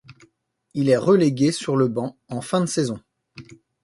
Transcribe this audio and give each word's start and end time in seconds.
Il 0.73 0.89
est 0.89 0.97
relégué 0.97 1.51
sur 1.51 1.77
le 1.77 1.87
banc 1.87 2.17
en 2.27 2.41
fin 2.41 2.59
de 2.59 2.65
saison. 2.65 2.99